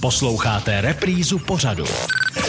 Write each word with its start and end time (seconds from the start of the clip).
Posloucháte 0.00 0.80
reprízu 0.80 1.38
pořadu. 1.38 1.84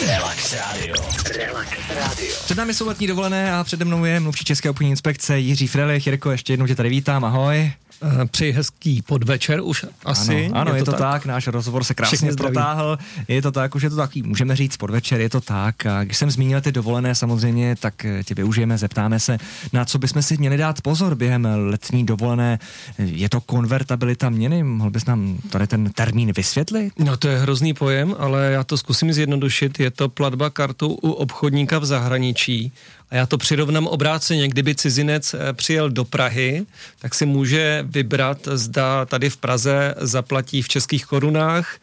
Relax 0.06 0.52
Radio. 0.54 0.94
Relax 1.36 1.68
Radio. 1.88 2.34
Před 2.44 2.58
námi 2.58 2.74
jsou 2.74 2.86
letní 2.86 3.06
dovolené 3.06 3.52
a 3.54 3.64
přede 3.64 3.84
mnou 3.84 4.04
je 4.04 4.20
mluvčí 4.20 4.44
České 4.44 4.70
obchodní 4.70 4.90
inspekce 4.90 5.38
Jiří 5.38 5.66
Frelich. 5.66 6.06
Jirko, 6.06 6.30
ještě 6.30 6.52
jednou 6.52 6.66
tě 6.66 6.74
tady 6.74 6.88
vítám, 6.88 7.24
ahoj. 7.24 7.72
Eh, 8.02 8.26
přeji 8.26 8.52
hezký 8.52 9.02
podvečer 9.02 9.60
už 9.62 9.86
asi. 10.04 10.46
Ano, 10.46 10.56
ano 10.56 10.70
je, 10.70 10.72
to, 10.72 10.76
je 10.76 10.84
to 10.84 10.90
tak? 10.90 11.00
tak, 11.00 11.26
náš 11.26 11.46
rozhovor 11.46 11.84
se 11.84 11.94
krásně 11.94 12.32
protáhl. 12.32 12.98
Je 13.28 13.42
to 13.42 13.52
tak, 13.52 13.74
už 13.74 13.82
je 13.82 13.90
to 13.90 13.96
taky, 13.96 14.22
můžeme 14.22 14.56
říct 14.56 14.76
podvečer, 14.76 15.20
je 15.20 15.30
to 15.30 15.40
tak. 15.40 15.86
A 15.86 16.04
když 16.04 16.16
jsem 16.16 16.30
zmínil 16.30 16.60
ty 16.60 16.72
dovolené 16.72 17.14
samozřejmě, 17.14 17.76
tak 17.76 18.04
eh, 18.04 18.24
tě 18.24 18.34
využijeme, 18.34 18.78
zeptáme 18.78 19.20
se, 19.20 19.38
na 19.72 19.84
co 19.84 19.98
bychom 19.98 20.22
si 20.22 20.36
měli 20.36 20.56
dát 20.56 20.80
pozor 20.80 21.14
během 21.14 21.44
letní 21.44 22.06
dovolené. 22.06 22.58
Je 22.98 23.28
to 23.28 23.40
konvertabilita 23.40 24.30
měny? 24.30 24.62
Mohl 24.62 24.90
bys 24.90 25.04
nám 25.04 25.38
tady 25.50 25.66
ten 25.66 25.92
termín 25.92 26.32
vysvětlit? 26.36 26.92
No 26.98 27.16
to 27.16 27.28
je 27.28 27.38
hrozný 27.38 27.74
pojem, 27.74 28.14
ale 28.18 28.52
já 28.52 28.64
to 28.64 28.76
zkusím 28.76 29.12
zjednodušit. 29.12 29.80
Je 29.80 29.90
to 29.90 30.08
platba 30.08 30.50
kartou 30.50 30.88
u 30.88 31.10
obchodníka 31.10 31.78
v 31.78 31.84
zahraničí 31.84 32.72
a 33.10 33.16
já 33.16 33.26
to 33.26 33.38
přirovnám 33.38 33.86
obráceně, 33.86 34.48
kdyby 34.48 34.74
cizinec 34.74 35.34
eh, 35.34 35.52
přijel 35.52 35.90
do 35.90 36.04
Prahy, 36.04 36.66
tak 36.98 37.14
si 37.14 37.26
může 37.26 37.84
vybrat, 37.88 38.48
zda 38.52 39.04
tady 39.04 39.30
v 39.30 39.36
Praze 39.36 39.94
zaplatí 39.98 40.62
v 40.62 40.68
českých 40.68 41.06
korunách, 41.06 41.76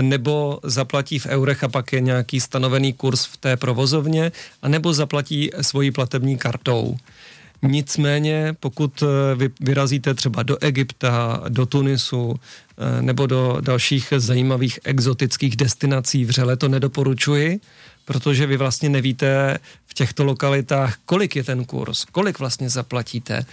nebo 0.00 0.60
zaplatí 0.62 1.18
v 1.18 1.26
eurech 1.26 1.64
a 1.64 1.68
pak 1.68 1.92
je 1.92 2.00
nějaký 2.00 2.40
stanovený 2.40 2.92
kurz 2.92 3.24
v 3.24 3.36
té 3.36 3.56
provozovně, 3.56 4.32
a 4.62 4.68
nebo 4.68 4.92
zaplatí 4.92 5.50
svojí 5.60 5.90
platební 5.90 6.38
kartou. 6.38 6.96
Nicméně, 7.62 8.56
pokud 8.60 9.02
eh, 9.02 9.34
vy 9.34 9.50
vyrazíte 9.60 10.14
třeba 10.14 10.42
do 10.42 10.56
Egypta, 10.60 11.42
do 11.48 11.66
Tunisu 11.66 12.34
eh, 12.34 13.02
nebo 13.02 13.26
do 13.26 13.56
dalších 13.60 14.12
zajímavých 14.16 14.78
exotických 14.84 15.56
destinací, 15.56 16.24
vřele 16.24 16.56
to 16.56 16.68
nedoporučuji, 16.68 17.60
protože 18.06 18.46
vy 18.46 18.56
vlastně 18.56 18.88
nevíte 18.88 19.58
v 19.86 19.94
těchto 19.94 20.24
lokalitách, 20.24 20.96
kolik 21.06 21.36
je 21.36 21.44
ten 21.44 21.64
kurz, 21.64 22.04
kolik 22.04 22.38
vlastně 22.38 22.70
zaplatíte. 22.70 23.46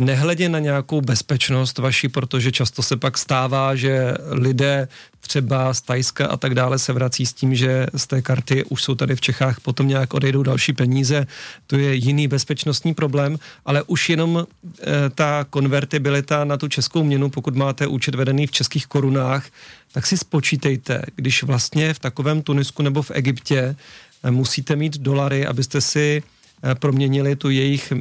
Nehledě 0.00 0.48
na 0.48 0.58
nějakou 0.58 1.00
bezpečnost 1.00 1.78
vaši, 1.78 2.08
protože 2.08 2.52
často 2.52 2.82
se 2.82 2.96
pak 2.96 3.18
stává, 3.18 3.74
že 3.74 4.14
lidé 4.30 4.88
třeba 5.28 5.74
z 5.74 5.80
Tajska 5.82 6.26
a 6.26 6.36
tak 6.36 6.54
dále 6.54 6.78
se 6.78 6.92
vrací 6.92 7.26
s 7.26 7.32
tím, 7.32 7.54
že 7.54 7.86
z 7.94 8.06
té 8.06 8.22
karty 8.22 8.64
už 8.64 8.82
jsou 8.82 8.94
tady 8.94 9.16
v 9.16 9.20
Čechách, 9.20 9.60
potom 9.60 9.88
nějak 9.88 10.14
odejdou 10.14 10.42
další 10.42 10.72
peníze. 10.72 11.26
To 11.66 11.76
je 11.76 11.94
jiný 11.94 12.28
bezpečnostní 12.28 12.94
problém, 12.94 13.38
ale 13.64 13.82
už 13.82 14.10
jenom 14.10 14.38
e, 14.38 15.10
ta 15.10 15.46
konvertibilita 15.50 16.44
na 16.44 16.56
tu 16.56 16.68
českou 16.68 17.04
měnu, 17.04 17.30
pokud 17.30 17.56
máte 17.56 17.86
účet 17.86 18.14
vedený 18.14 18.46
v 18.46 18.50
českých 18.50 18.86
korunách, 18.86 19.46
tak 19.92 20.06
si 20.06 20.16
spočítejte, 20.16 21.02
když 21.16 21.42
vlastně 21.42 21.94
v 21.94 21.98
takovém 21.98 22.42
Tunisku 22.42 22.82
nebo 22.82 23.02
v 23.02 23.10
Egyptě 23.14 23.76
eh, 24.22 24.30
musíte 24.30 24.76
mít 24.76 24.98
dolary, 24.98 25.46
abyste 25.46 25.80
si 25.80 26.22
proměnili 26.74 27.36
tu 27.36 27.50
jejich 27.50 27.92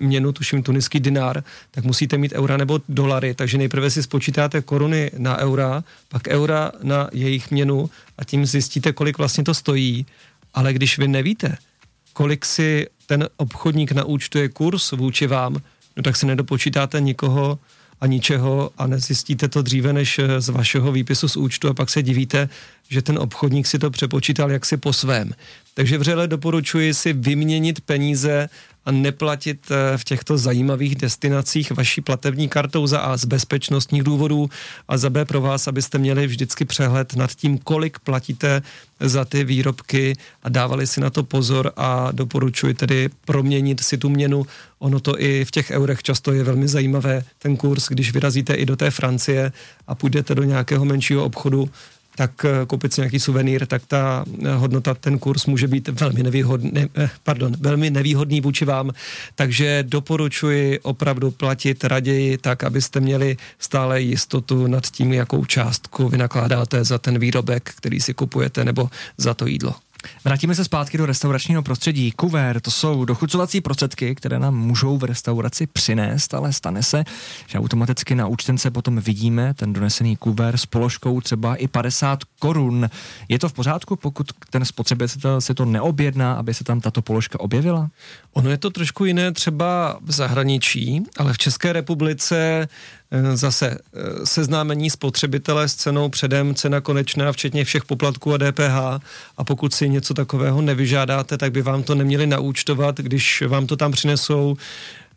měnu, 0.00 0.32
tuším 0.32 0.62
tuniský 0.62 1.00
dinár, 1.00 1.44
tak 1.70 1.84
musíte 1.84 2.18
mít 2.18 2.32
eura 2.32 2.56
nebo 2.56 2.80
dolary, 2.88 3.34
takže 3.34 3.58
nejprve 3.58 3.90
si 3.90 4.02
spočítáte 4.02 4.60
koruny 4.60 5.10
na 5.18 5.38
eura, 5.38 5.84
pak 6.08 6.28
eura 6.28 6.72
na 6.82 7.08
jejich 7.12 7.50
měnu 7.50 7.90
a 8.18 8.24
tím 8.24 8.46
zjistíte, 8.46 8.92
kolik 8.92 9.18
vlastně 9.18 9.44
to 9.44 9.54
stojí. 9.54 10.06
Ale 10.54 10.72
když 10.72 10.98
vy 10.98 11.08
nevíte, 11.08 11.56
kolik 12.12 12.44
si 12.44 12.86
ten 13.06 13.28
obchodník 13.36 13.92
naúčtuje 13.92 14.48
kurz 14.48 14.92
vůči 14.92 15.26
vám, 15.26 15.56
no 15.96 16.02
tak 16.02 16.16
si 16.16 16.26
nedopočítáte 16.26 17.00
nikoho 17.00 17.58
a 18.02 18.06
ničeho 18.06 18.70
a 18.78 18.86
nezjistíte 18.86 19.48
to 19.48 19.62
dříve 19.62 19.92
než 19.92 20.18
eh, 20.18 20.40
z 20.40 20.48
vašeho 20.48 20.92
výpisu 20.92 21.28
z 21.28 21.36
účtu 21.36 21.68
a 21.68 21.74
pak 21.74 21.90
se 21.90 22.02
divíte, 22.02 22.48
že 22.88 23.02
ten 23.02 23.18
obchodník 23.18 23.66
si 23.66 23.78
to 23.78 23.90
přepočítal 23.90 24.50
jaksi 24.50 24.76
po 24.76 24.92
svém. 24.92 25.32
Takže 25.74 25.98
vřele 25.98 26.28
doporučuji 26.28 26.94
si 26.94 27.12
vyměnit 27.12 27.80
peníze 27.80 28.48
a 28.84 28.90
neplatit 28.90 29.70
eh, 29.70 29.98
v 29.98 30.04
těchto 30.04 30.38
zajímavých 30.38 30.96
destinacích 30.96 31.70
vaší 31.70 32.00
platební 32.00 32.48
kartou 32.48 32.86
za 32.86 32.98
A 32.98 33.16
z 33.16 33.24
bezpečnostních 33.24 34.02
důvodů 34.02 34.50
a 34.88 34.98
za 34.98 35.10
B 35.10 35.24
pro 35.24 35.40
vás, 35.40 35.68
abyste 35.68 35.98
měli 35.98 36.26
vždycky 36.26 36.64
přehled 36.64 37.16
nad 37.16 37.34
tím, 37.34 37.58
kolik 37.58 37.98
platíte 37.98 38.62
za 39.00 39.24
ty 39.24 39.44
výrobky 39.44 40.16
a 40.42 40.48
dávali 40.48 40.86
si 40.86 41.00
na 41.00 41.10
to 41.10 41.22
pozor 41.22 41.72
a 41.76 42.08
doporučuji 42.12 42.74
tedy 42.74 43.10
proměnit 43.24 43.80
si 43.80 43.98
tu 43.98 44.08
měnu. 44.08 44.46
Ono 44.78 45.00
to 45.00 45.20
i 45.20 45.44
v 45.44 45.50
těch 45.50 45.70
eurech 45.70 46.02
často 46.02 46.32
je 46.32 46.44
velmi 46.44 46.68
zajímavé, 46.68 47.24
ten 47.38 47.56
kurz, 47.56 47.88
když 47.88 48.12
vyrazíte 48.12 48.54
i 48.54 48.66
do 48.66 48.76
té 48.76 48.90
Francie 48.90 49.52
a 49.86 49.94
půjdete 49.94 50.34
do 50.34 50.42
nějakého 50.42 50.84
menšího 50.84 51.24
obchodu, 51.24 51.70
tak 52.16 52.44
eh, 52.44 52.66
koupit 52.66 52.92
si 52.92 53.00
nějaký 53.00 53.20
suvenýr, 53.20 53.66
tak 53.66 53.82
ta 53.86 54.24
eh, 54.44 54.54
hodnota, 54.54 54.94
ten 54.94 55.18
kurz 55.18 55.46
může 55.46 55.68
být 55.68 55.88
velmi 55.88 56.22
nevýhodný, 56.22 56.72
eh, 56.96 57.10
pardon, 57.22 57.52
velmi 57.60 57.90
nevýhodný 57.90 58.40
vůči 58.40 58.64
vám, 58.64 58.90
takže 59.34 59.84
doporučuji 59.88 60.78
opravdu 60.78 61.30
platit 61.30 61.84
raději 61.84 62.38
tak, 62.38 62.64
abyste 62.64 63.00
měli 63.00 63.36
stále 63.58 64.00
jistotu 64.02 64.66
nad 64.66 64.86
tím, 64.86 65.12
jakou 65.12 65.44
částku 65.44 66.08
vynakládáte 66.08 66.84
za 66.84 66.98
ten 66.98 67.18
výrobek, 67.18 67.72
který 67.76 68.00
si 68.00 68.14
kupujete, 68.14 68.64
nebo 68.64 68.90
za 69.18 69.34
to 69.34 69.46
jídlo. 69.46 69.74
Vrátíme 70.24 70.54
se 70.54 70.64
zpátky 70.64 70.98
do 70.98 71.06
restauračního 71.06 71.62
prostředí. 71.62 72.12
Kuver, 72.12 72.60
to 72.60 72.70
jsou 72.70 73.04
dochucovací 73.04 73.60
prostředky, 73.60 74.14
které 74.14 74.38
nám 74.38 74.54
můžou 74.54 74.98
v 74.98 75.04
restauraci 75.04 75.66
přinést, 75.66 76.34
ale 76.34 76.52
stane 76.52 76.82
se, 76.82 77.04
že 77.46 77.58
automaticky 77.58 78.14
na 78.14 78.26
účtence 78.26 78.70
potom 78.70 78.98
vidíme 78.98 79.54
ten 79.54 79.72
donesený 79.72 80.16
kuver 80.16 80.56
s 80.56 80.66
položkou 80.66 81.20
třeba 81.20 81.56
i 81.56 81.68
50 81.68 82.18
korun. 82.38 82.90
Je 83.28 83.38
to 83.38 83.48
v 83.48 83.52
pořádku, 83.52 83.96
pokud 83.96 84.26
ten 84.50 84.64
spotřebitel 84.64 85.40
si 85.40 85.54
to 85.54 85.64
neobjedná, 85.64 86.34
aby 86.34 86.54
se 86.54 86.64
tam 86.64 86.80
tato 86.80 87.02
položka 87.02 87.40
objevila? 87.40 87.90
Ono 88.32 88.50
je 88.50 88.58
to 88.58 88.70
trošku 88.70 89.04
jiné 89.04 89.32
třeba 89.32 89.98
v 90.02 90.12
zahraničí, 90.12 91.02
ale 91.16 91.32
v 91.32 91.38
České 91.38 91.72
republice 91.72 92.68
zase 93.34 93.70
eh, 93.70 94.26
seznámení 94.26 94.90
spotřebitele 94.90 95.68
s 95.68 95.74
cenou 95.74 96.08
předem, 96.08 96.54
cena 96.54 96.80
konečná, 96.80 97.32
včetně 97.32 97.64
všech 97.64 97.84
poplatků 97.84 98.34
a 98.34 98.38
DPH. 98.38 99.04
A 99.36 99.44
pokud 99.44 99.74
si 99.74 99.88
něco 99.88 100.14
takového 100.14 100.62
nevyžádáte, 100.62 101.38
tak 101.38 101.52
by 101.52 101.62
vám 101.62 101.82
to 101.82 101.94
neměli 101.94 102.26
naúčtovat, 102.26 102.98
když 102.98 103.42
vám 103.48 103.66
to 103.66 103.76
tam 103.76 103.92
přinesou, 103.92 104.56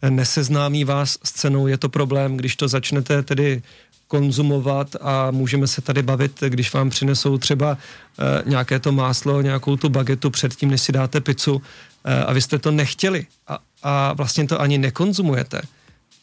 eh, 0.02 0.12
neseznámí 0.12 0.84
vás 0.84 1.18
s 1.24 1.32
cenou, 1.32 1.68
je 1.68 1.78
to 1.78 1.90
problém, 1.90 2.38
když 2.38 2.56
to 2.56 2.68
začnete 2.68 3.24
tedy 3.24 3.62
konzumovat 4.08 4.96
a 5.02 5.32
můžeme 5.32 5.68
se 5.68 5.82
tady 5.82 6.02
bavit, 6.02 6.44
když 6.48 6.74
vám 6.74 6.90
přinesou 6.90 7.38
třeba 7.38 7.78
e, 8.20 8.50
nějaké 8.50 8.80
to 8.80 8.92
máslo, 8.92 9.42
nějakou 9.42 9.76
tu 9.76 9.90
bagetu 9.90 10.30
předtím, 10.30 10.72
než 10.72 10.82
si 10.82 10.92
dáte 10.92 11.22
pizzu. 11.22 11.62
E, 12.04 12.24
a 12.24 12.34
vy 12.34 12.42
jste 12.42 12.60
to 12.60 12.72
nechtěli 12.72 13.26
a, 13.48 13.60
a 13.84 14.14
vlastně 14.14 14.48
to 14.48 14.62
ani 14.62 14.78
nekonzumujete, 14.78 15.62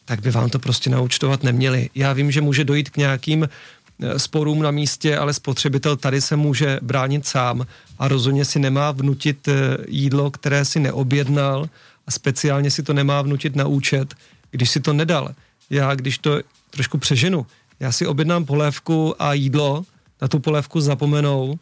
tak 0.05 0.21
by 0.21 0.31
vám 0.31 0.49
to 0.49 0.59
prostě 0.59 0.89
naučtovat 0.89 1.43
neměli. 1.43 1.89
Já 1.95 2.13
vím, 2.13 2.31
že 2.31 2.41
může 2.41 2.63
dojít 2.63 2.89
k 2.89 2.97
nějakým 2.97 3.49
eh, 3.49 4.19
sporům 4.19 4.61
na 4.61 4.71
místě, 4.71 5.17
ale 5.17 5.33
spotřebitel 5.33 5.95
tady 5.95 6.21
se 6.21 6.35
může 6.35 6.79
bránit 6.81 7.27
sám 7.27 7.65
a 7.99 8.07
rozhodně 8.07 8.45
si 8.45 8.59
nemá 8.59 8.91
vnutit 8.91 9.47
eh, 9.47 9.77
jídlo, 9.87 10.31
které 10.31 10.65
si 10.65 10.79
neobjednal 10.79 11.69
a 12.07 12.11
speciálně 12.11 12.71
si 12.71 12.83
to 12.83 12.93
nemá 12.93 13.21
vnutit 13.21 13.55
na 13.55 13.67
účet, 13.67 14.13
když 14.51 14.69
si 14.69 14.79
to 14.79 14.93
nedal. 14.93 15.35
Já, 15.69 15.95
když 15.95 16.17
to 16.17 16.41
trošku 16.69 16.97
přeženu, 16.97 17.45
já 17.79 17.91
si 17.91 18.07
objednám 18.07 18.45
polévku 18.45 19.21
a 19.21 19.33
jídlo, 19.33 19.85
na 20.21 20.27
tu 20.27 20.39
polévku 20.39 20.81
zapomenou, 20.81 21.59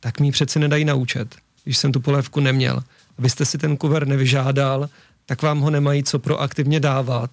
tak 0.00 0.20
mi 0.20 0.32
přeci 0.32 0.58
nedají 0.58 0.84
na 0.84 0.94
účet, 0.94 1.36
když 1.64 1.78
jsem 1.78 1.92
tu 1.92 2.00
polévku 2.00 2.40
neměl. 2.40 2.82
Abyste 3.18 3.44
si 3.44 3.58
ten 3.58 3.76
kuver 3.76 4.06
nevyžádal, 4.06 4.88
tak 5.26 5.42
vám 5.42 5.60
ho 5.60 5.70
nemají 5.70 6.02
co 6.02 6.18
proaktivně 6.18 6.80
dávat. 6.80 7.30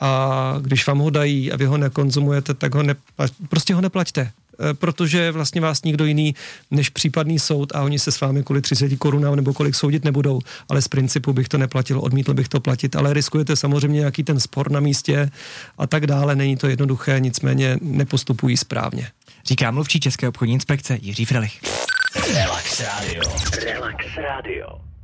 A 0.00 0.54
když 0.60 0.86
vám 0.86 0.98
ho 0.98 1.10
dají 1.10 1.52
a 1.52 1.56
vy 1.56 1.64
ho 1.64 1.76
nekonzumujete, 1.78 2.54
tak 2.54 2.74
ho 2.74 2.82
nepla- 2.82 3.28
prostě 3.48 3.74
ho 3.74 3.80
neplaťte 3.80 4.20
e, 4.20 4.74
protože 4.74 5.32
vlastně 5.32 5.60
vás 5.60 5.82
nikdo 5.82 6.04
jiný 6.04 6.34
než 6.70 6.88
případný 6.90 7.38
soud 7.38 7.72
a 7.74 7.82
oni 7.82 7.98
se 7.98 8.12
s 8.12 8.20
vámi 8.20 8.42
kvůli 8.42 8.62
30 8.62 8.96
korunám 8.96 9.36
nebo 9.36 9.54
kolik 9.54 9.74
soudit 9.74 10.04
nebudou, 10.04 10.40
ale 10.68 10.82
z 10.82 10.88
principu 10.88 11.32
bych 11.32 11.48
to 11.48 11.58
neplatil, 11.58 12.00
odmítl 12.00 12.34
bych 12.34 12.48
to 12.48 12.60
platit, 12.60 12.96
ale 12.96 13.12
riskujete 13.14 13.56
samozřejmě 13.56 13.98
nějaký 13.98 14.22
ten 14.22 14.40
spor 14.40 14.70
na 14.70 14.80
místě 14.80 15.30
a 15.78 15.86
tak 15.86 16.06
dále, 16.06 16.36
není 16.36 16.56
to 16.56 16.68
jednoduché, 16.68 17.20
nicméně 17.20 17.78
nepostupují 17.82 18.56
správně. 18.56 19.08
Říká 19.46 19.70
mluvčí 19.70 20.00
České 20.00 20.28
obchodní 20.28 20.54
inspekce 20.54 20.98
Jiří 21.02 21.24
Frelich. 21.24 21.60
Relax 22.34 22.80
Radio. 22.80 23.22
Relax 23.64 24.06
Radio. 24.16 24.95